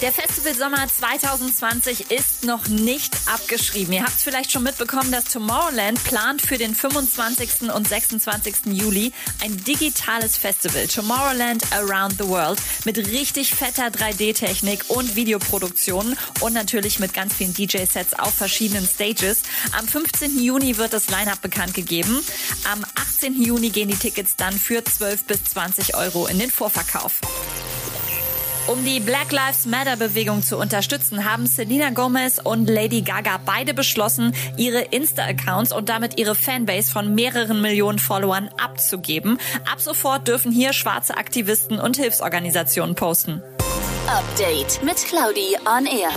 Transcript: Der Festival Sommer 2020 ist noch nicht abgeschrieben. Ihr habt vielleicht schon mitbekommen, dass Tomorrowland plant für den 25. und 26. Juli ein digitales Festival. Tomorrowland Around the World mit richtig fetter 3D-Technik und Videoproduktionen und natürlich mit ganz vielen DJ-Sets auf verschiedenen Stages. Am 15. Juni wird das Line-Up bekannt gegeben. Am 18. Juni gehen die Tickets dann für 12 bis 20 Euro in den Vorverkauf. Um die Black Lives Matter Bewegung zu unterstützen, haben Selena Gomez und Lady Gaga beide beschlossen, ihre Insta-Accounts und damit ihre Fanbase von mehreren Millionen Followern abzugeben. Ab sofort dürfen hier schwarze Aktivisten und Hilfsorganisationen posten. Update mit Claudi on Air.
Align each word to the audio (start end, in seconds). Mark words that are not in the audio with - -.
Der 0.00 0.12
Festival 0.12 0.54
Sommer 0.54 0.88
2020 0.88 2.10
ist 2.10 2.44
noch 2.44 2.66
nicht 2.68 3.14
abgeschrieben. 3.26 3.92
Ihr 3.92 4.02
habt 4.02 4.18
vielleicht 4.18 4.50
schon 4.50 4.62
mitbekommen, 4.62 5.12
dass 5.12 5.24
Tomorrowland 5.26 6.02
plant 6.04 6.40
für 6.40 6.56
den 6.56 6.74
25. 6.74 7.70
und 7.74 7.86
26. 7.86 8.54
Juli 8.72 9.12
ein 9.42 9.54
digitales 9.64 10.38
Festival. 10.38 10.86
Tomorrowland 10.86 11.70
Around 11.74 12.14
the 12.18 12.28
World 12.28 12.58
mit 12.86 12.96
richtig 12.96 13.54
fetter 13.54 13.88
3D-Technik 13.88 14.84
und 14.88 15.16
Videoproduktionen 15.16 16.16
und 16.40 16.54
natürlich 16.54 16.98
mit 16.98 17.12
ganz 17.12 17.34
vielen 17.34 17.52
DJ-Sets 17.52 18.14
auf 18.18 18.32
verschiedenen 18.32 18.86
Stages. 18.86 19.42
Am 19.76 19.86
15. 19.86 20.38
Juni 20.42 20.78
wird 20.78 20.94
das 20.94 21.10
Line-Up 21.10 21.42
bekannt 21.42 21.74
gegeben. 21.74 22.24
Am 22.72 22.84
18. 22.94 23.42
Juni 23.42 23.68
gehen 23.68 23.88
die 23.88 23.96
Tickets 23.96 24.34
dann 24.36 24.58
für 24.58 24.82
12 24.82 25.24
bis 25.24 25.44
20 25.44 25.94
Euro 25.94 26.26
in 26.26 26.38
den 26.38 26.50
Vorverkauf. 26.50 27.20
Um 28.66 28.82
die 28.82 28.98
Black 28.98 29.30
Lives 29.30 29.66
Matter 29.66 29.96
Bewegung 29.96 30.42
zu 30.42 30.56
unterstützen, 30.56 31.30
haben 31.30 31.46
Selena 31.46 31.90
Gomez 31.90 32.40
und 32.42 32.66
Lady 32.66 33.02
Gaga 33.02 33.38
beide 33.44 33.74
beschlossen, 33.74 34.34
ihre 34.56 34.80
Insta-Accounts 34.80 35.70
und 35.70 35.90
damit 35.90 36.18
ihre 36.18 36.34
Fanbase 36.34 36.90
von 36.90 37.14
mehreren 37.14 37.60
Millionen 37.60 37.98
Followern 37.98 38.48
abzugeben. 38.56 39.38
Ab 39.70 39.80
sofort 39.82 40.28
dürfen 40.28 40.50
hier 40.50 40.72
schwarze 40.72 41.18
Aktivisten 41.18 41.78
und 41.78 41.98
Hilfsorganisationen 41.98 42.94
posten. 42.94 43.42
Update 44.06 44.82
mit 44.82 44.96
Claudi 44.96 45.56
on 45.66 45.84
Air. 45.84 46.10